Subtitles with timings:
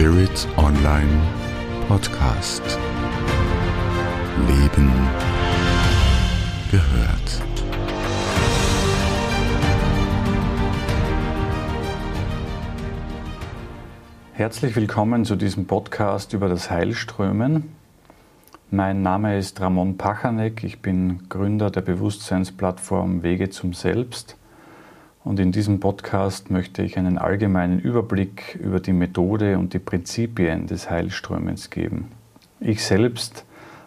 [0.00, 1.20] Spirit Online
[1.86, 2.62] Podcast.
[4.48, 4.90] Leben
[6.70, 7.42] gehört.
[14.32, 17.70] Herzlich willkommen zu diesem Podcast über das Heilströmen.
[18.70, 24.38] Mein Name ist Ramon Pachanek, ich bin Gründer der Bewusstseinsplattform Wege zum Selbst
[25.30, 30.66] und in diesem Podcast möchte ich einen allgemeinen Überblick über die Methode und die Prinzipien
[30.66, 32.08] des Heilströmens geben.
[32.58, 33.44] Ich selbst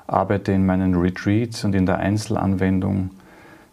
[0.07, 3.09] arbeite in meinen Retreats und in der Einzelanwendung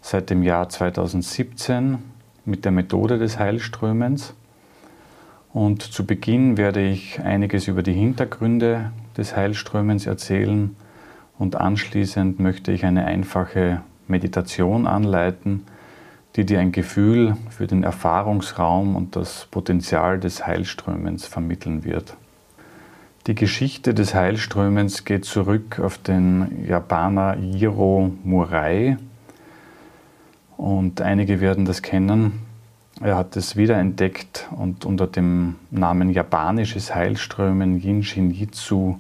[0.00, 1.98] seit dem Jahr 2017
[2.44, 4.34] mit der Methode des Heilströmens.
[5.52, 10.74] Und zu Beginn werde ich einiges über die Hintergründe des Heilströmens erzählen
[11.38, 15.62] und anschließend möchte ich eine einfache Meditation anleiten,
[16.36, 22.16] die dir ein Gefühl für den Erfahrungsraum und das Potenzial des Heilströmens vermitteln wird.
[23.26, 28.96] Die Geschichte des Heilströmens geht zurück auf den Japaner Jiro Murai
[30.56, 32.40] und einige werden das kennen.
[33.00, 38.96] Er hat es wiederentdeckt und unter dem Namen japanisches Heilströmen Yinshin Jitsu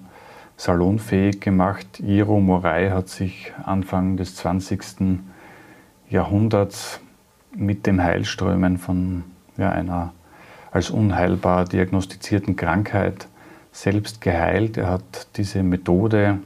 [0.56, 1.86] salonfähig gemacht.
[1.98, 5.20] Jiro Murai hat sich Anfang des 20.
[6.08, 7.00] Jahrhunderts
[7.54, 9.24] mit dem Heilströmen von
[9.56, 10.12] ja, einer
[10.70, 13.26] als unheilbar diagnostizierten Krankheit
[13.72, 14.76] selbst geheilt.
[14.76, 16.38] Er hat diese Methode,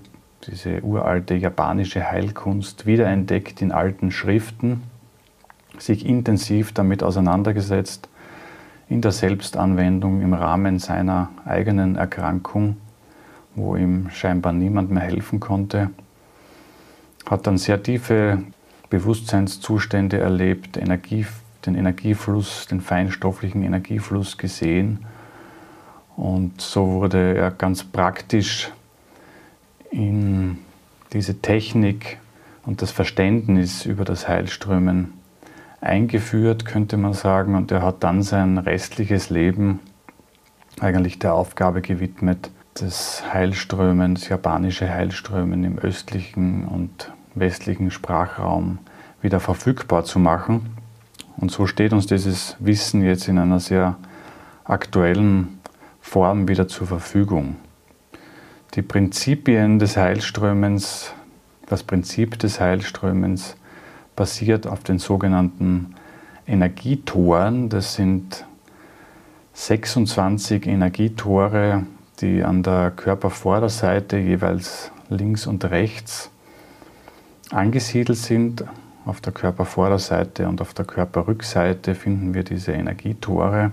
[0.46, 4.82] diese uralte japanische Heilkunst wiederentdeckt in alten Schriften,
[5.78, 8.08] sich intensiv damit auseinandergesetzt
[8.88, 12.76] in der Selbstanwendung im Rahmen seiner eigenen Erkrankung,
[13.54, 15.90] wo ihm scheinbar niemand mehr helfen konnte,
[17.26, 18.42] hat dann sehr tiefe
[18.94, 21.26] Bewusstseinszustände erlebt, Energie,
[21.66, 25.04] den Energiefluss, den feinstofflichen Energiefluss gesehen.
[26.16, 28.70] Und so wurde er ganz praktisch
[29.90, 30.58] in
[31.12, 32.18] diese Technik
[32.64, 35.14] und das Verständnis über das Heilströmen
[35.80, 37.56] eingeführt, könnte man sagen.
[37.56, 39.80] Und er hat dann sein restliches Leben
[40.78, 42.50] eigentlich der Aufgabe gewidmet,
[42.80, 48.78] des Heilströmens, japanische Heilströmen im östlichen und westlichen Sprachraum
[49.20, 50.76] wieder verfügbar zu machen.
[51.36, 53.96] Und so steht uns dieses Wissen jetzt in einer sehr
[54.64, 55.60] aktuellen
[56.00, 57.56] Form wieder zur Verfügung.
[58.74, 61.12] Die Prinzipien des Heilströmens,
[61.66, 63.56] das Prinzip des Heilströmens
[64.16, 65.94] basiert auf den sogenannten
[66.46, 67.68] Energietoren.
[67.68, 68.46] Das sind
[69.54, 71.84] 26 Energietore,
[72.20, 76.30] die an der Körpervorderseite jeweils links und rechts
[77.54, 78.64] angesiedelt sind.
[79.06, 83.70] Auf der Körpervorderseite und auf der Körperrückseite finden wir diese Energietore.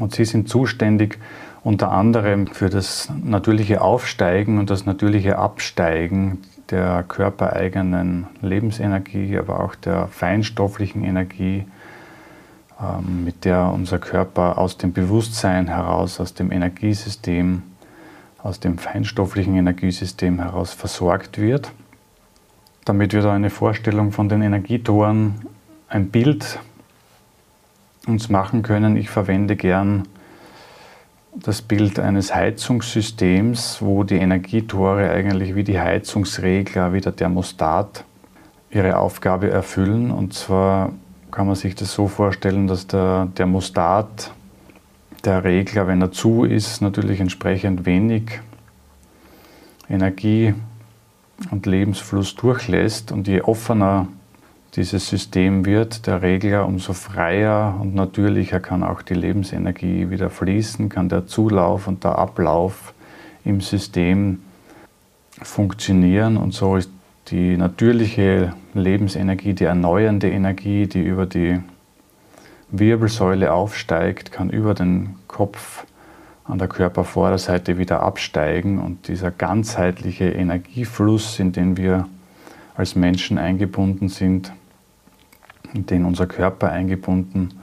[0.00, 1.18] Und sie sind zuständig
[1.62, 9.74] unter anderem für das natürliche Aufsteigen und das natürliche Absteigen der körpereigenen Lebensenergie, aber auch
[9.74, 11.64] der feinstofflichen Energie,
[12.80, 17.62] ähm, mit der unser Körper aus dem Bewusstsein heraus, aus dem Energiesystem,
[18.42, 21.70] aus dem feinstofflichen Energiesystem heraus versorgt wird
[22.84, 25.46] damit wir da eine Vorstellung von den Energietoren,
[25.88, 26.58] ein Bild
[28.06, 28.96] uns machen können.
[28.96, 30.06] Ich verwende gern
[31.34, 38.04] das Bild eines Heizungssystems, wo die Energietore eigentlich wie die Heizungsregler, wie der Thermostat
[38.70, 40.10] ihre Aufgabe erfüllen.
[40.10, 40.92] Und zwar
[41.30, 44.32] kann man sich das so vorstellen, dass der Thermostat,
[45.24, 48.40] der Regler, wenn er zu ist, natürlich entsprechend wenig
[49.88, 50.54] Energie
[51.50, 53.12] und Lebensfluss durchlässt.
[53.12, 54.08] Und je offener
[54.76, 60.88] dieses System wird, der Regler, umso freier und natürlicher kann auch die Lebensenergie wieder fließen,
[60.88, 62.92] kann der Zulauf und der Ablauf
[63.44, 64.42] im System
[65.40, 66.36] funktionieren.
[66.36, 66.90] Und so ist
[67.28, 71.60] die natürliche Lebensenergie, die erneuernde Energie, die über die
[72.70, 75.84] Wirbelsäule aufsteigt, kann über den Kopf
[76.44, 82.06] an der Körpervorderseite wieder absteigen und dieser ganzheitliche Energiefluss, in den wir
[82.74, 84.52] als Menschen eingebunden sind,
[85.72, 87.54] in den unser Körper eingebunden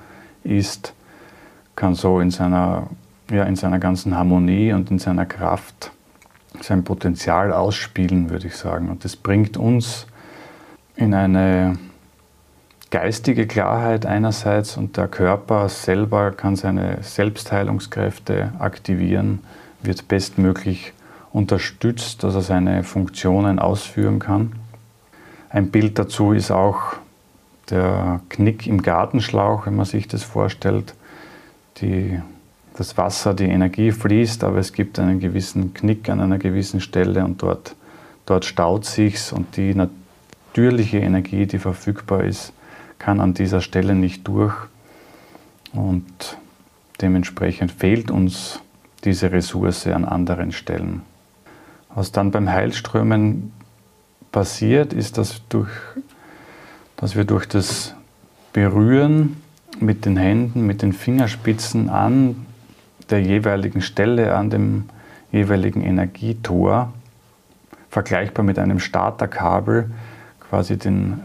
[0.44, 0.94] ist,
[1.76, 2.88] kann so in seiner,
[3.30, 5.92] ja, in seiner ganzen Harmonie und in seiner Kraft
[6.60, 8.90] sein Potenzial ausspielen, würde ich sagen.
[8.90, 10.08] Und das bringt uns
[10.96, 11.78] in eine
[12.92, 19.40] geistige Klarheit einerseits und der Körper selber kann seine Selbstheilungskräfte aktivieren,
[19.82, 20.94] wird bestmöglich
[21.32, 24.52] unterstützt, dass er seine Funktionen ausführen kann.
[25.50, 26.94] Ein Bild dazu ist auch
[27.70, 30.94] der Knick im Gartenschlauch, wenn man sich das vorstellt.
[31.78, 32.20] Die
[32.76, 37.24] das Wasser, die Energie fließt, aber es gibt einen gewissen Knick an einer gewissen Stelle
[37.26, 37.76] und dort,
[38.26, 42.54] dort staut sich's und die natürliche Energie, die verfügbar ist,
[43.02, 44.54] kann an dieser Stelle nicht durch
[45.74, 46.38] und
[47.02, 48.60] dementsprechend fehlt uns
[49.04, 51.02] diese Ressource an anderen Stellen.
[51.96, 53.54] Was dann beim Heilströmen
[54.32, 55.72] passiert, ist, dass, durch,
[56.96, 57.96] dass wir durch das
[58.54, 59.42] Berühren
[59.80, 62.46] mit den Händen, mit den Fingerspitzen an
[63.10, 64.90] der jeweiligen Stelle, an dem
[65.32, 66.94] jeweiligen Energietor,
[67.90, 69.90] vergleichbar mit einem Starterkabel,
[70.40, 71.20] quasi den,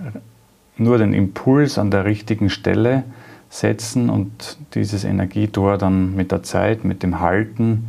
[0.77, 3.05] nur den Impuls an der richtigen Stelle
[3.49, 7.89] setzen und dieses Energietor dann mit der Zeit, mit dem Halten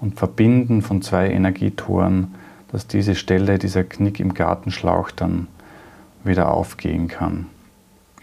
[0.00, 2.34] und Verbinden von zwei Energietoren,
[2.70, 5.48] dass diese Stelle, dieser Knick im Gartenschlauch dann
[6.24, 7.46] wieder aufgehen kann.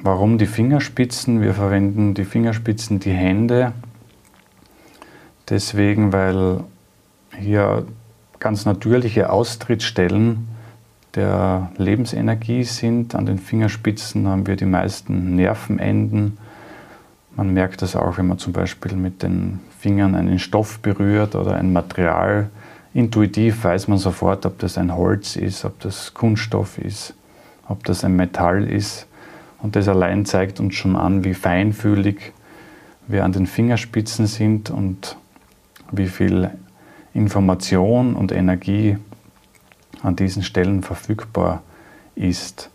[0.02, 1.42] Warum die Fingerspitzen?
[1.42, 3.74] Wir verwenden die Fingerspitzen, die Hände,
[5.50, 6.64] deswegen, weil
[7.38, 7.86] hier
[8.40, 10.48] ganz natürliche Austrittsstellen
[11.16, 13.16] der Lebensenergie sind.
[13.16, 16.38] An den Fingerspitzen haben wir die meisten Nervenenden.
[17.36, 21.56] Man merkt das auch, wenn man zum Beispiel mit den Fingern einen Stoff berührt oder
[21.56, 22.50] ein Material.
[22.94, 27.14] Intuitiv weiß man sofort, ob das ein Holz ist, ob das Kunststoff ist,
[27.68, 29.08] ob das ein Metall ist.
[29.62, 32.34] Und das allein zeigt uns schon an, wie feinfühlig
[33.08, 35.18] wir an den Fingerspitzen sind und
[35.92, 36.50] wie viel
[37.14, 38.98] Information und Energie
[40.02, 41.64] an diesen Stellen verfügbar
[42.16, 42.70] ist.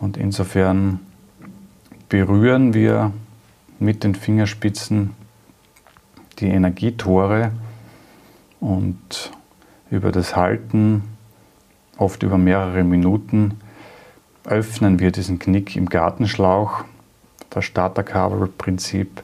[0.00, 1.00] Und insofern
[2.08, 3.12] berühren wir
[3.78, 5.10] mit den Fingerspitzen
[6.38, 7.52] die Energietore
[8.60, 9.32] und
[9.90, 11.02] über das Halten,
[11.96, 13.60] oft über mehrere Minuten,
[14.44, 16.84] öffnen wir diesen Knick im Gartenschlauch,
[17.50, 19.22] das Starterkabelprinzip.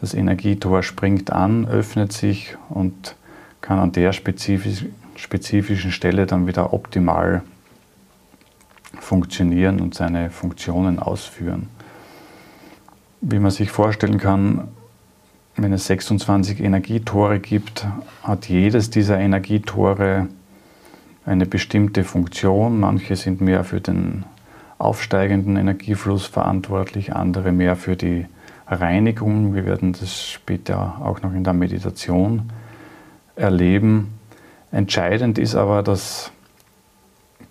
[0.00, 3.16] Das Energietor springt an, öffnet sich und
[3.60, 4.84] kann an der spezifisch,
[5.16, 7.42] spezifischen Stelle dann wieder optimal
[9.00, 11.68] funktionieren und seine Funktionen ausführen.
[13.20, 14.68] Wie man sich vorstellen kann,
[15.56, 17.86] wenn es 26 Energietore gibt,
[18.22, 20.28] hat jedes dieser Energietore
[21.24, 22.78] eine bestimmte Funktion.
[22.78, 24.24] Manche sind mehr für den
[24.78, 28.26] aufsteigenden Energiefluss verantwortlich, andere mehr für die
[28.68, 29.54] Reinigung.
[29.54, 32.50] Wir werden das später auch noch in der Meditation
[33.34, 34.15] erleben.
[34.76, 36.30] Entscheidend ist aber, dass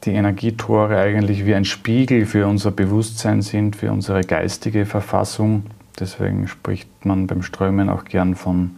[0.04, 5.63] die Energietore eigentlich wie ein Spiegel für unser Bewusstsein sind, für unsere geistige Verfassung.
[6.00, 8.75] Deswegen spricht man beim Strömen auch gern von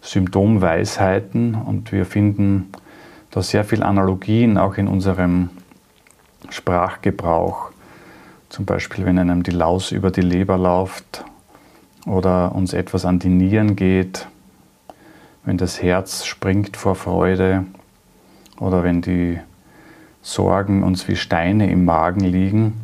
[0.00, 2.72] Symptomweisheiten und wir finden
[3.30, 5.50] da sehr viele Analogien auch in unserem
[6.48, 7.70] Sprachgebrauch.
[8.48, 11.22] Zum Beispiel, wenn einem die Laus über die Leber läuft
[12.06, 14.26] oder uns etwas an die Nieren geht,
[15.44, 17.64] wenn das Herz springt vor Freude
[18.58, 19.38] oder wenn die
[20.22, 22.80] Sorgen uns wie Steine im Magen liegen,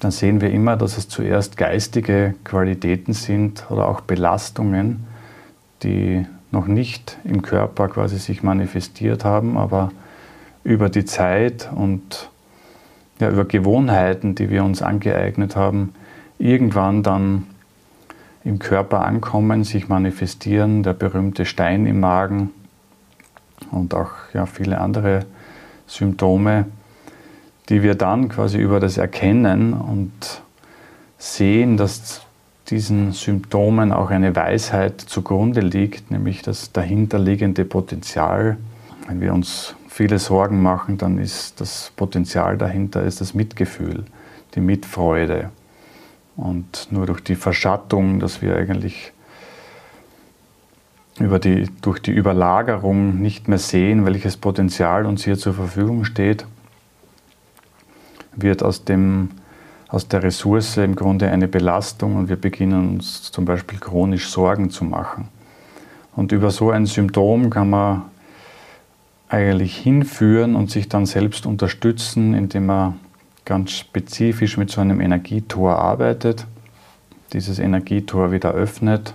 [0.00, 5.04] dann sehen wir immer, dass es zuerst geistige Qualitäten sind oder auch Belastungen,
[5.82, 9.90] die noch nicht im Körper quasi sich manifestiert haben, aber
[10.64, 12.30] über die Zeit und
[13.20, 15.92] ja, über Gewohnheiten, die wir uns angeeignet haben,
[16.38, 17.46] irgendwann dann
[18.44, 22.50] im Körper ankommen, sich manifestieren, der berühmte Stein im Magen
[23.70, 25.26] und auch ja, viele andere
[25.86, 26.66] Symptome,
[27.68, 30.42] die wir dann quasi über das Erkennen und
[31.18, 32.22] sehen, dass
[32.70, 38.58] diesen Symptomen auch eine Weisheit zugrunde liegt, nämlich das dahinterliegende Potenzial.
[39.06, 44.04] Wenn wir uns viele Sorgen machen, dann ist das Potenzial dahinter ist das Mitgefühl,
[44.54, 45.50] die Mitfreude.
[46.38, 49.12] Und nur durch die Verschattung, dass wir eigentlich
[51.18, 56.46] über die, durch die Überlagerung nicht mehr sehen, welches Potenzial uns hier zur Verfügung steht,
[58.36, 59.30] wird aus, dem,
[59.88, 64.70] aus der Ressource im Grunde eine Belastung und wir beginnen uns zum Beispiel chronisch Sorgen
[64.70, 65.26] zu machen.
[66.14, 68.02] Und über so ein Symptom kann man
[69.28, 73.00] eigentlich hinführen und sich dann selbst unterstützen, indem man
[73.48, 76.46] ganz spezifisch mit so einem Energietor arbeitet,
[77.32, 79.14] dieses Energietor wieder öffnet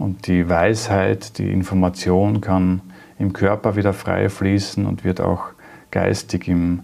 [0.00, 2.80] und die Weisheit, die Information kann
[3.20, 5.44] im Körper wieder frei fließen und wird auch
[5.92, 6.80] geistig im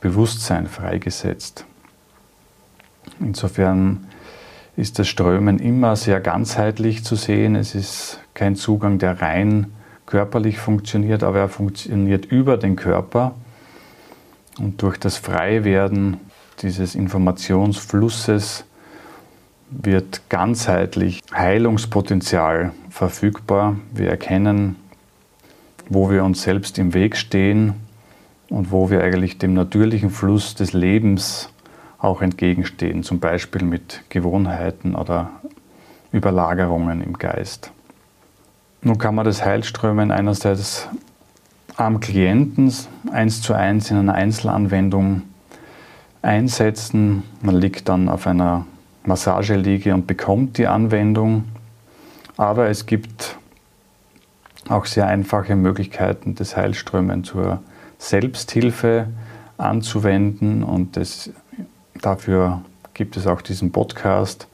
[0.00, 1.64] Bewusstsein freigesetzt.
[3.20, 4.08] Insofern
[4.76, 7.54] ist das Strömen immer sehr ganzheitlich zu sehen.
[7.54, 9.68] Es ist kein Zugang, der rein
[10.06, 13.36] körperlich funktioniert, aber er funktioniert über den Körper.
[14.58, 16.18] Und durch das Freiwerden
[16.62, 18.64] dieses Informationsflusses
[19.70, 23.76] wird ganzheitlich Heilungspotenzial verfügbar.
[23.92, 24.76] Wir erkennen,
[25.88, 27.74] wo wir uns selbst im Weg stehen
[28.48, 31.50] und wo wir eigentlich dem natürlichen Fluss des Lebens
[31.98, 35.30] auch entgegenstehen, zum Beispiel mit Gewohnheiten oder
[36.12, 37.70] Überlagerungen im Geist.
[38.80, 40.88] Nun kann man das Heilströmen einerseits
[41.78, 42.72] am Klienten
[43.12, 45.22] eins zu eins in einer Einzelanwendung
[46.22, 47.22] einsetzen.
[47.40, 48.66] Man liegt dann auf einer
[49.04, 51.44] Massageliege und bekommt die Anwendung.
[52.36, 53.38] Aber es gibt
[54.68, 57.62] auch sehr einfache Möglichkeiten, das Heilströmen zur
[57.98, 59.06] Selbsthilfe
[59.56, 60.64] anzuwenden.
[60.64, 61.30] Und das,
[62.02, 64.48] dafür gibt es auch diesen Podcast,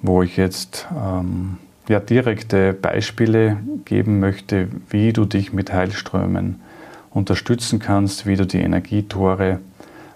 [0.00, 6.60] wo ich jetzt ähm, ja, direkte Beispiele geben möchte, wie du dich mit Heilströmen
[7.10, 9.60] unterstützen kannst, wie du die Energietore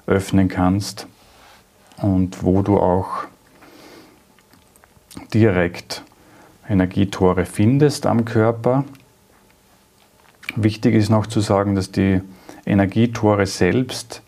[0.07, 1.07] öffnen kannst
[1.99, 3.25] und wo du auch
[5.33, 6.03] direkt
[6.69, 8.85] Energietore findest am Körper.
[10.57, 12.21] Wichtig ist noch zu sagen, dass die
[12.67, 14.23] Energietore selbst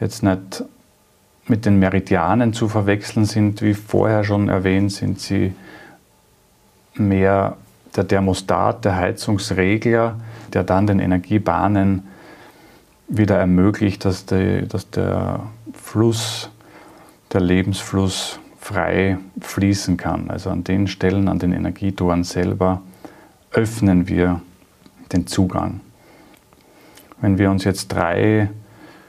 [0.00, 0.64] jetzt nicht
[1.46, 3.62] mit den Meridianen zu verwechseln sind.
[3.62, 5.52] Wie vorher schon erwähnt, sind sie
[6.94, 7.56] mehr
[7.96, 10.16] der Thermostat, der Heizungsregler,
[10.52, 12.04] der dann den Energiebahnen
[13.08, 15.40] wieder ermöglicht, dass, die, dass der
[15.74, 16.50] Fluss,
[17.32, 20.30] der Lebensfluss frei fließen kann.
[20.30, 22.82] Also an den Stellen, an den Energietoren selber
[23.52, 24.40] öffnen wir
[25.12, 25.80] den Zugang.
[27.20, 28.48] Wenn wir uns jetzt drei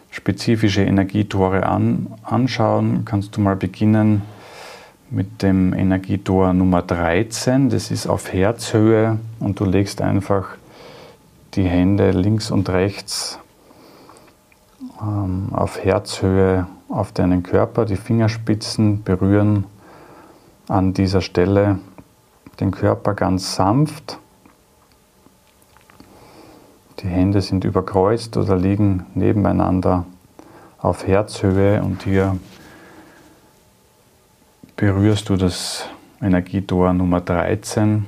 [0.09, 4.23] spezifische Energietore an, anschauen, kannst du mal beginnen
[5.11, 7.69] mit dem Energietor Nummer 13.
[7.69, 10.55] Das ist auf Herzhöhe und du legst einfach
[11.53, 13.37] die Hände links und rechts
[15.01, 17.83] ähm, auf Herzhöhe auf deinen Körper.
[17.83, 19.65] Die Fingerspitzen berühren
[20.69, 21.79] an dieser Stelle
[22.61, 24.17] den Körper ganz sanft.
[26.99, 30.05] Die Hände sind überkreuzt oder liegen nebeneinander
[30.79, 32.37] auf Herzhöhe und hier
[34.81, 35.87] berührst du das
[36.23, 38.07] Energietor Nummer 13.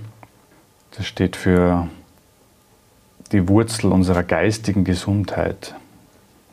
[0.97, 1.87] Das steht für
[3.31, 5.75] die Wurzel unserer geistigen Gesundheit.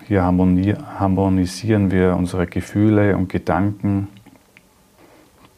[0.07, 4.09] Hier harmonisieren wir unsere Gefühle und Gedanken,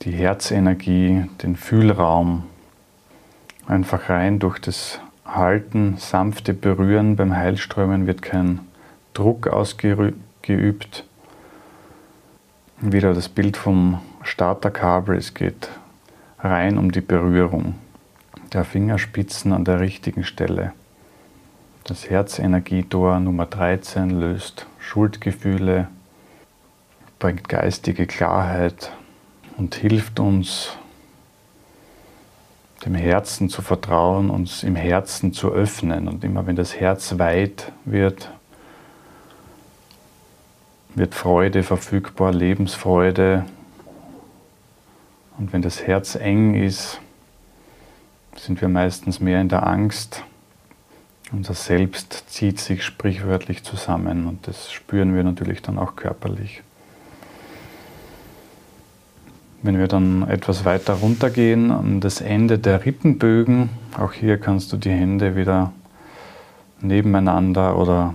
[0.02, 2.45] die Herzenergie, den Fühlraum.
[3.66, 8.61] Einfach rein durch das Halten, sanfte Berühren beim Heilströmen wird kein
[9.12, 11.04] Druck ausgeübt.
[12.81, 15.69] Wieder das Bild vom Starterkabel, es geht
[16.38, 17.75] rein um die Berührung
[18.52, 20.73] der Fingerspitzen an der richtigen Stelle.
[21.85, 25.88] Das Herzenergietor Nummer 13 löst Schuldgefühle,
[27.19, 28.93] bringt geistige Klarheit
[29.57, 30.76] und hilft uns,
[32.85, 36.09] dem Herzen zu vertrauen, uns im Herzen zu öffnen.
[36.09, 38.31] Und immer wenn das Herz weit wird,
[40.95, 43.45] wird Freude verfügbar, Lebensfreude,
[45.39, 47.01] und wenn das Herz eng ist,
[48.37, 50.25] sind wir meistens mehr in der Angst.
[51.33, 56.62] Unser Selbst zieht sich sprichwörtlich zusammen und das spüren wir natürlich dann auch körperlich.
[59.62, 64.77] Wenn wir dann etwas weiter runtergehen an das Ende der Rippenbögen, auch hier kannst du
[64.77, 65.73] die Hände wieder
[66.81, 68.15] nebeneinander oder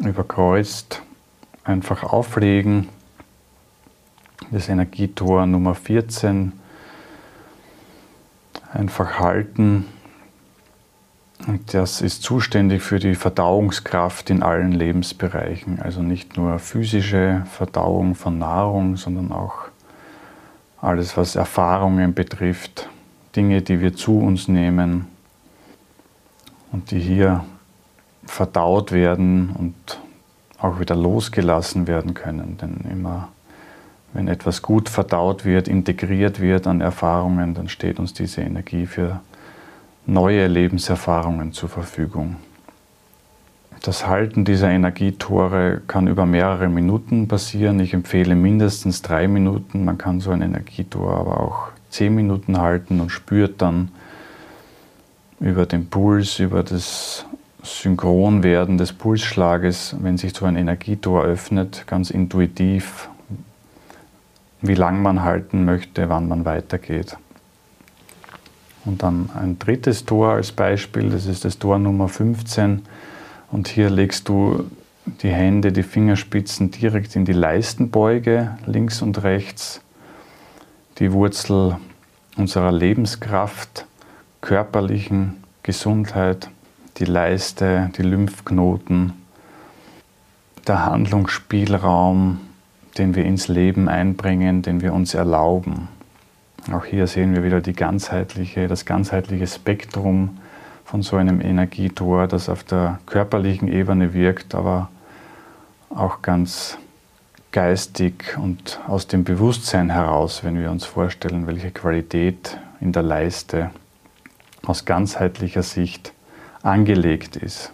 [0.00, 1.02] überkreuzt
[1.64, 2.88] einfach auflegen
[4.50, 6.52] das Energietor Nummer 14
[8.72, 9.86] einfach halten.
[11.46, 15.80] Und das ist zuständig für die Verdauungskraft in allen Lebensbereichen.
[15.80, 19.68] Also nicht nur physische Verdauung von Nahrung, sondern auch
[20.80, 22.88] alles, was Erfahrungen betrifft,
[23.34, 25.06] Dinge, die wir zu uns nehmen
[26.72, 27.44] und die hier
[28.24, 29.74] verdaut werden und
[30.58, 32.56] auch wieder losgelassen werden können.
[32.58, 33.28] Denn immer
[34.16, 39.20] wenn etwas gut verdaut wird, integriert wird an Erfahrungen, dann steht uns diese Energie für
[40.06, 42.36] neue Lebenserfahrungen zur Verfügung.
[43.82, 47.78] Das Halten dieser Energietore kann über mehrere Minuten passieren.
[47.78, 49.84] Ich empfehle mindestens drei Minuten.
[49.84, 53.90] Man kann so ein Energietor aber auch zehn Minuten halten und spürt dann
[55.40, 57.26] über den Puls, über das
[57.62, 63.10] Synchronwerden des Pulsschlages, wenn sich so ein Energietor öffnet, ganz intuitiv
[64.62, 67.16] wie lang man halten möchte, wann man weitergeht.
[68.84, 72.82] Und dann ein drittes Tor als Beispiel, das ist das Tor Nummer 15.
[73.50, 74.70] Und hier legst du
[75.22, 79.80] die Hände, die Fingerspitzen direkt in die Leistenbeuge, links und rechts.
[80.98, 81.76] die Wurzel
[82.36, 83.84] unserer Lebenskraft,
[84.40, 86.48] körperlichen Gesundheit,
[86.96, 89.12] die Leiste, die Lymphknoten,
[90.66, 92.40] der Handlungsspielraum,
[92.98, 95.88] den wir ins Leben einbringen, den wir uns erlauben.
[96.72, 100.38] Auch hier sehen wir wieder die ganzheitliche, das ganzheitliche Spektrum
[100.84, 104.88] von so einem Energietor, das auf der körperlichen Ebene wirkt, aber
[105.90, 106.78] auch ganz
[107.52, 113.70] geistig und aus dem Bewusstsein heraus, wenn wir uns vorstellen, welche Qualität in der Leiste
[114.66, 116.12] aus ganzheitlicher Sicht
[116.62, 117.72] angelegt ist.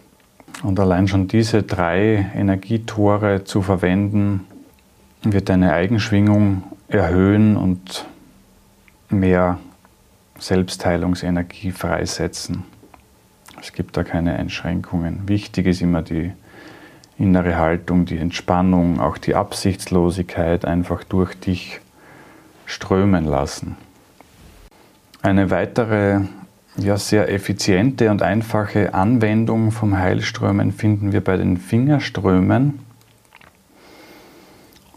[0.61, 4.45] Und allein schon diese drei Energietore zu verwenden,
[5.23, 8.05] wird deine Eigenschwingung erhöhen und
[9.09, 9.59] mehr
[10.39, 12.63] Selbstheilungsenergie freisetzen.
[13.61, 15.27] Es gibt da keine Einschränkungen.
[15.27, 16.33] Wichtig ist immer die
[17.17, 21.79] innere Haltung, die Entspannung, auch die Absichtslosigkeit einfach durch dich
[22.65, 23.77] strömen lassen.
[25.21, 26.21] Eine weitere
[26.77, 32.79] ja, sehr effiziente und einfache Anwendung vom Heilströmen finden wir bei den Fingerströmen.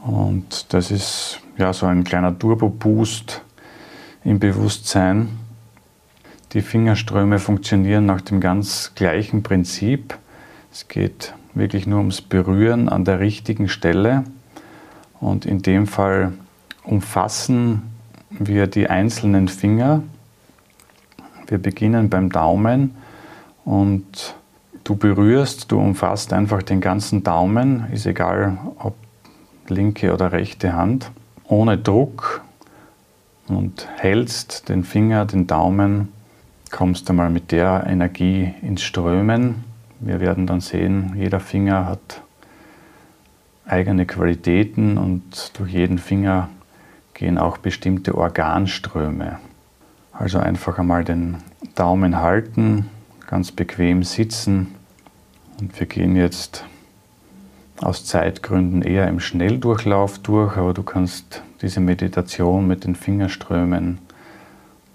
[0.06, 3.42] Und das ist ja so ein kleiner Turbo-Boost
[4.24, 5.30] im Bewusstsein.
[6.52, 10.16] Die Fingerströme funktionieren nach dem ganz gleichen Prinzip.
[10.70, 14.24] Es geht wirklich nur ums Berühren an der richtigen Stelle.
[15.20, 16.32] Und in dem Fall
[16.84, 17.82] umfassen
[18.30, 20.02] wir die einzelnen Finger
[21.48, 22.96] wir beginnen beim Daumen
[23.64, 24.34] und
[24.84, 28.94] du berührst, du umfasst einfach den ganzen Daumen, ist egal ob
[29.70, 31.10] linke oder rechte Hand,
[31.44, 32.42] ohne Druck
[33.48, 36.08] und hältst den Finger, den Daumen,
[36.70, 39.64] kommst einmal mit der Energie ins Strömen.
[40.00, 42.22] Wir werden dann sehen, jeder Finger hat
[43.66, 46.48] eigene Qualitäten und durch jeden Finger
[47.14, 49.38] gehen auch bestimmte Organströme.
[50.12, 51.38] Also einfach einmal den
[51.74, 52.88] Daumen halten,
[53.26, 54.74] ganz bequem sitzen.
[55.60, 56.64] Und wir gehen jetzt
[57.82, 63.98] aus Zeitgründen eher im Schnelldurchlauf durch, aber du kannst diese Meditation mit den Fingerströmen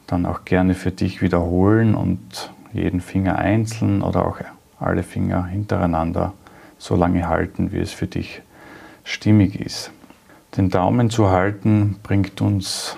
[0.08, 4.40] dann auch gerne für dich wiederholen und jeden Finger einzeln oder auch
[4.80, 6.34] alle Finger hintereinander
[6.78, 8.42] so lange halten, wie es für dich
[9.04, 9.92] stimmig ist.
[10.58, 12.98] Den Daumen zu halten bringt uns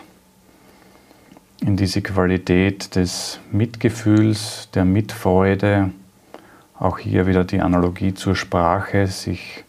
[1.62, 5.91] in diese Qualität des Mitgefühls, der Mitfreude,
[6.80, 9.63] auch hier wieder die Analogie zur Sprache, sich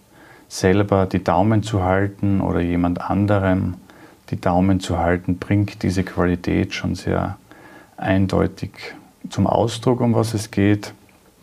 [0.54, 3.74] selber die Daumen zu halten oder jemand anderem
[4.30, 7.38] die Daumen zu halten, bringt diese Qualität schon sehr
[7.96, 8.70] eindeutig
[9.30, 10.94] zum Ausdruck, um was es geht.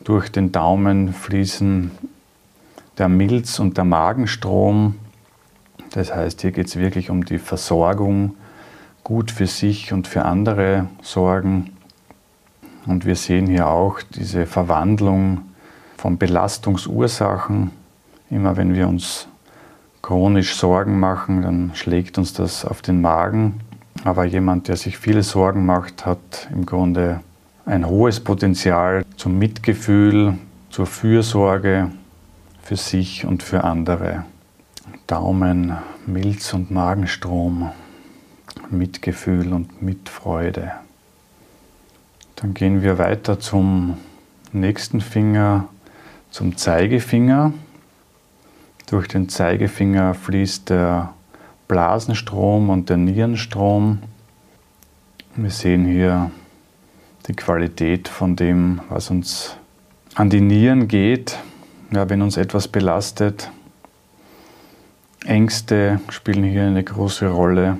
[0.05, 1.91] Durch den Daumen fließen
[2.97, 4.95] der Milz und der Magenstrom.
[5.91, 8.35] Das heißt, hier geht es wirklich um die Versorgung
[9.03, 11.75] gut für sich und für andere sorgen.
[12.85, 15.41] Und wir sehen hier auch diese Verwandlung
[15.97, 17.80] von Belastungsursachen.
[18.31, 19.27] Immer wenn wir uns
[20.01, 23.59] chronisch Sorgen machen, dann schlägt uns das auf den Magen.
[24.03, 27.19] Aber jemand, der sich viele Sorgen macht, hat im Grunde
[27.65, 30.39] ein hohes Potenzial zum Mitgefühl,
[30.71, 31.91] zur Fürsorge
[32.63, 34.25] für sich und für andere.
[35.05, 37.69] Daumen, Milz und Magenstrom.
[38.69, 40.71] Mitgefühl und Mitfreude.
[42.37, 43.97] Dann gehen wir weiter zum
[44.53, 45.67] nächsten Finger,
[46.31, 47.53] zum Zeigefinger.
[48.91, 51.15] Durch den Zeigefinger fließt der
[51.67, 54.03] Blasenstrom und der Nierenstrom.
[55.35, 56.29] Wir sehen hier
[57.27, 59.57] die Qualität von dem, was uns
[60.13, 61.39] an die Nieren geht,
[61.89, 63.49] ja, wenn uns etwas belastet.
[65.25, 67.79] Ängste spielen hier eine große Rolle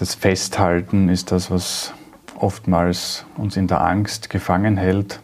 [0.00, 1.92] das Festhalten ist das, was
[2.34, 5.20] oftmals uns in der Angst gefangen hält.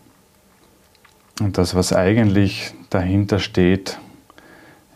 [1.40, 3.98] Und das, was eigentlich dahinter steht,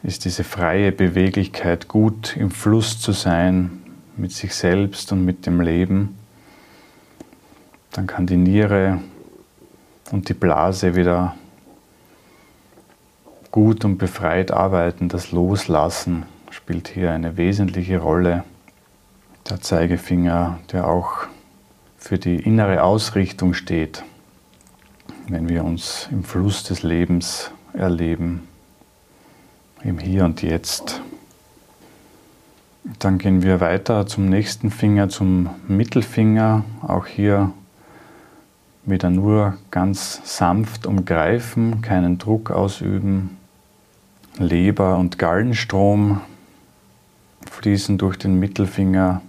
[0.02, 3.82] ist diese freie Beweglichkeit, gut im Fluss zu sein
[4.16, 6.16] mit sich selbst und mit dem Leben.
[7.92, 9.00] Dann kann die Niere
[10.10, 11.34] und die Blase wieder
[13.50, 15.08] gut und befreit arbeiten.
[15.08, 18.44] Das Loslassen spielt hier eine wesentliche Rolle
[19.48, 21.26] der Zeigefinger, der auch
[21.98, 24.04] für die innere Ausrichtung steht,
[25.28, 28.48] wenn wir uns im Fluss des Lebens erleben,
[29.82, 31.00] im Hier und Jetzt.
[32.98, 36.64] Dann gehen wir weiter zum nächsten Finger, zum Mittelfinger.
[36.82, 37.52] Auch hier
[38.84, 43.36] wieder nur ganz sanft umgreifen, keinen Druck ausüben.
[44.38, 46.20] Leber- und Gallenstrom
[47.50, 49.22] fließen durch den Mittelfinger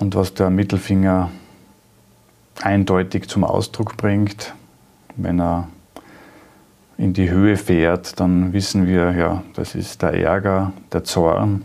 [0.00, 1.30] Und was der Mittelfinger
[2.62, 4.54] eindeutig zum Ausdruck bringt,
[5.16, 5.68] wenn er
[6.96, 11.64] in die Höhe fährt, dann wissen wir, ja, das ist der Ärger, der Zorn,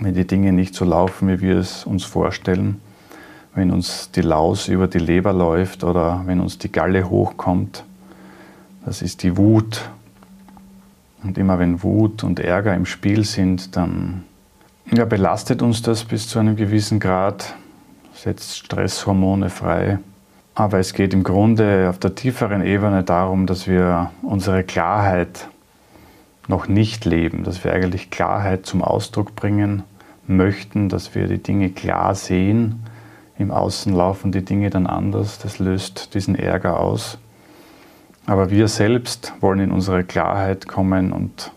[0.00, 2.80] wenn die Dinge nicht so laufen, wie wir es uns vorstellen,
[3.54, 7.84] wenn uns die Laus über die Leber läuft oder wenn uns die Galle hochkommt,
[8.84, 9.90] das ist die Wut.
[11.22, 14.24] Und immer wenn Wut und Ärger im Spiel sind, dann
[14.90, 17.54] ja, belastet uns das bis zu einem gewissen Grad,
[18.12, 19.98] setzt Stresshormone frei.
[20.54, 25.48] Aber es geht im Grunde auf der tieferen Ebene darum, dass wir unsere Klarheit
[26.46, 29.82] noch nicht leben, dass wir eigentlich Klarheit zum Ausdruck bringen
[30.26, 32.82] möchten, dass wir die Dinge klar sehen.
[33.38, 37.18] Im Außen laufen die Dinge dann anders, das löst diesen Ärger aus.
[38.26, 41.50] Aber wir selbst wollen in unsere Klarheit kommen und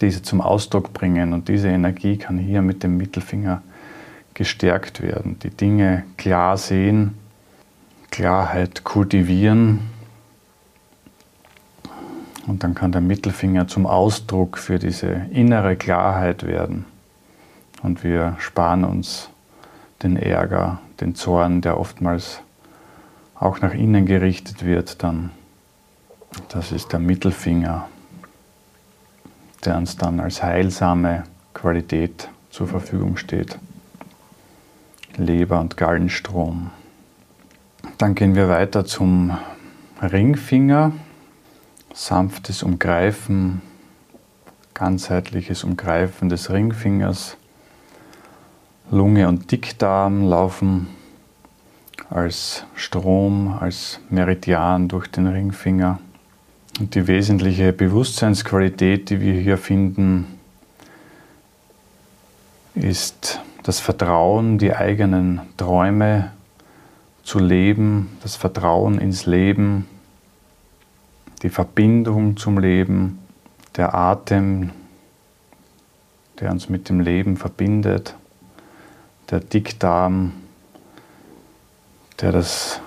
[0.00, 1.32] diese zum Ausdruck bringen.
[1.32, 3.62] Und diese Energie kann hier mit dem Mittelfinger
[4.34, 5.38] gestärkt werden.
[5.40, 7.14] Die Dinge klar sehen,
[8.10, 9.90] Klarheit kultivieren.
[12.46, 16.84] Und dann kann der Mittelfinger zum Ausdruck für diese innere Klarheit werden.
[17.82, 19.30] Und wir sparen uns
[20.02, 22.40] den Ärger, den Zorn, der oftmals
[23.34, 25.30] auch nach innen gerichtet wird, dann.
[26.48, 27.88] Das ist der Mittelfinger,
[29.64, 33.58] der uns dann als heilsame Qualität zur Verfügung steht.
[35.16, 36.70] Leber- und Gallenstrom.
[38.00, 39.36] Dann gehen wir weiter zum
[40.00, 40.92] Ringfinger.
[41.92, 43.60] Sanftes Umgreifen,
[44.72, 47.36] ganzheitliches Umgreifen des Ringfingers
[48.90, 50.86] Lunge und Dickdarm laufen
[52.08, 55.98] als Strom, als Meridian durch den Ringfinger.
[56.78, 60.38] Und die wesentliche Bewusstseinsqualität, die wir hier finden,
[62.74, 66.30] ist das Vertrauen, die eigenen Träume
[67.30, 69.86] zu leben, das Vertrauen ins Leben,
[71.42, 73.20] die Verbindung zum Leben,
[73.76, 74.70] der Atem,
[76.40, 78.16] der uns mit dem Leben verbindet
[79.30, 80.32] der Dickdarm,
[82.20, 82.80] der das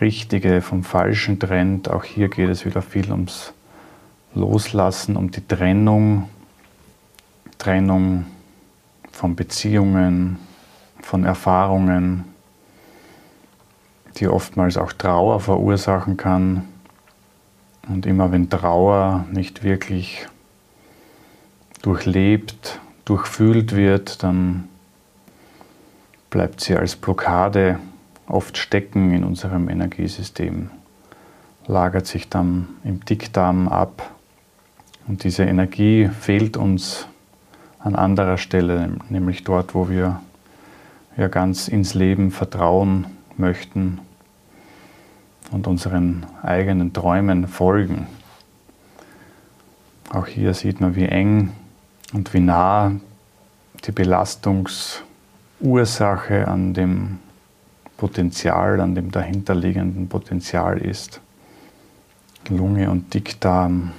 [0.00, 1.90] Richtige vom Falschen trennt.
[1.90, 3.52] Auch hier geht es wieder viel ums
[4.34, 6.28] Loslassen, um die Trennung,
[7.58, 8.26] Trennung
[9.10, 10.38] von Beziehungen,
[11.02, 12.24] von Erfahrungen,
[14.20, 16.68] die oftmals auch Trauer verursachen kann.
[17.88, 20.26] Und immer wenn Trauer nicht wirklich
[21.82, 24.68] durchlebt, durchfühlt wird, dann
[26.30, 27.78] bleibt sie als Blockade
[28.26, 30.70] oft stecken in unserem Energiesystem,
[31.66, 34.10] lagert sich dann im Dickdarm ab
[35.06, 37.06] und diese Energie fehlt uns
[37.78, 40.20] an anderer Stelle, nämlich dort, wo wir
[41.16, 43.06] ja ganz ins Leben vertrauen
[43.38, 44.00] möchten
[45.50, 48.06] und unseren eigenen Träumen folgen.
[50.10, 51.52] Auch hier sieht man, wie eng
[52.12, 52.92] und wie nah
[53.84, 55.02] die Belastungs-
[55.60, 57.18] Ursache an dem
[57.96, 61.20] Potenzial, an dem dahinterliegenden Potenzial ist.
[62.48, 63.90] Lunge und Dickdarm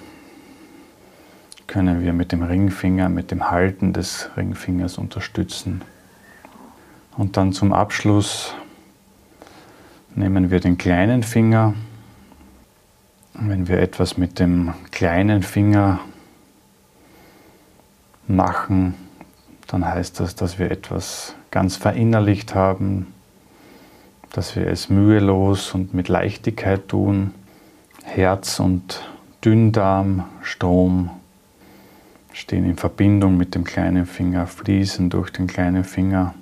[1.68, 5.82] können wir mit dem Ringfinger, mit dem Halten des Ringfingers unterstützen.
[7.18, 8.56] Und dann zum Abschluss
[10.16, 11.74] nehmen wir den kleinen Finger.
[13.34, 16.00] Wenn wir etwas mit dem kleinen Finger
[18.28, 18.96] machen,
[19.68, 23.08] dann heißt das, dass wir etwas ganz verinnerlicht haben,
[24.34, 27.34] dass wir es mühelos und mit Leichtigkeit tun.
[28.04, 29.02] Herz und
[29.44, 31.12] Dünndarm, Strom
[32.34, 36.34] stehen in Verbindung mit dem kleinen Finger, fließen durch den kleinen Finger.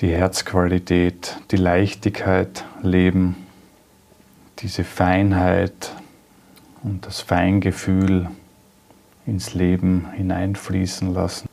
[0.00, 3.34] Die Herzqualität, die Leichtigkeit leben,
[4.60, 5.92] diese Feinheit
[6.84, 8.28] und das Feingefühl
[9.26, 11.48] ins Leben hineinfließen lassen.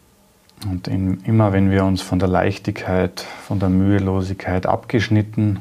[0.70, 5.60] Und in, immer wenn wir uns von der Leichtigkeit, von der Mühelosigkeit abgeschnitten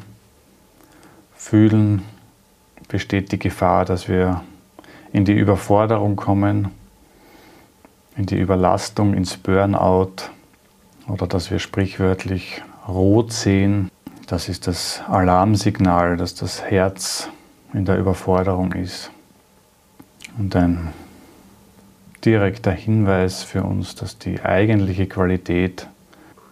[1.34, 2.02] fühlen,
[2.88, 4.42] besteht die Gefahr, dass wir
[5.10, 6.70] in die Überforderung kommen,
[8.14, 10.30] in die Überlastung, ins Burnout
[11.08, 13.90] oder dass wir sprichwörtlich rot sehen.
[14.26, 17.28] Das ist das Alarmsignal, dass das Herz
[17.72, 19.10] in der Überforderung ist.
[20.38, 20.92] Und ein
[22.24, 25.88] direkter Hinweis für uns, dass die eigentliche Qualität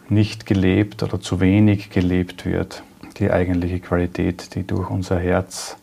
[0.08, 2.82] nicht gelebt oder zu wenig gelebt wird.
[3.18, 5.76] Die eigentliche Qualität, die durch unser Herz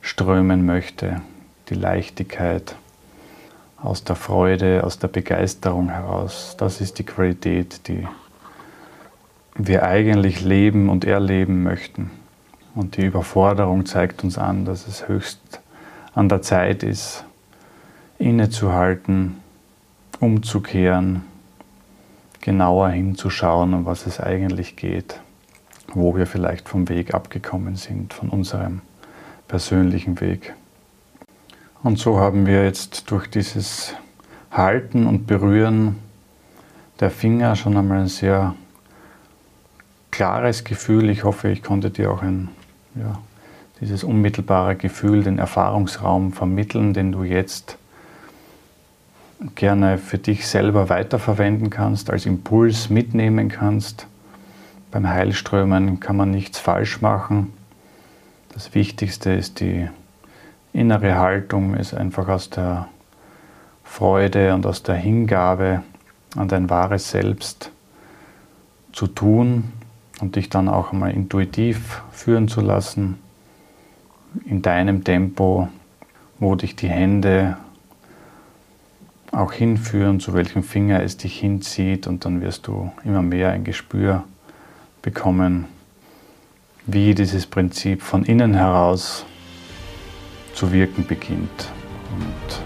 [0.00, 1.20] strömen möchte,
[1.68, 2.74] die Leichtigkeit,
[3.76, 6.54] aus der Freude, aus der Begeisterung heraus.
[6.58, 8.06] Das ist die Qualität, die
[9.66, 12.10] wir eigentlich leben und erleben möchten.
[12.74, 15.60] Und die Überforderung zeigt uns an, dass es höchst
[16.14, 17.24] an der Zeit ist,
[18.18, 19.36] innezuhalten,
[20.20, 21.22] umzukehren,
[22.40, 25.20] genauer hinzuschauen, um was es eigentlich geht,
[25.92, 28.82] wo wir vielleicht vom Weg abgekommen sind, von unserem
[29.48, 30.54] persönlichen Weg.
[31.82, 33.94] Und so haben wir jetzt durch dieses
[34.50, 35.96] Halten und Berühren
[37.00, 38.54] der Finger schon einmal ein sehr
[40.10, 41.10] klares Gefühl.
[41.10, 42.48] Ich hoffe, ich konnte dir auch ein,
[42.94, 43.18] ja,
[43.80, 47.78] dieses unmittelbare Gefühl, den Erfahrungsraum vermitteln, den du jetzt
[49.54, 54.06] gerne für dich selber weiterverwenden kannst, als Impuls mitnehmen kannst.
[54.90, 57.52] Beim Heilströmen kann man nichts falsch machen.
[58.52, 59.88] Das Wichtigste ist die
[60.72, 62.88] innere Haltung, ist einfach aus der
[63.82, 65.82] Freude und aus der Hingabe
[66.36, 67.70] an dein wahres Selbst
[68.92, 69.72] zu tun
[70.22, 73.18] und dich dann auch einmal intuitiv führen zu lassen,
[74.44, 75.68] in deinem Tempo,
[76.38, 77.56] wo dich die Hände
[79.32, 83.64] auch hinführen, zu welchem Finger es dich hinzieht und dann wirst du immer mehr ein
[83.64, 84.24] Gespür
[85.02, 85.66] bekommen,
[86.86, 89.24] wie dieses Prinzip von innen heraus
[90.54, 91.70] zu wirken beginnt.
[92.12, 92.62] Und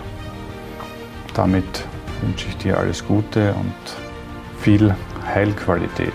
[1.34, 1.84] damit
[2.22, 3.74] wünsche ich dir alles Gute und
[4.58, 4.94] viel
[5.26, 6.12] Heilqualität.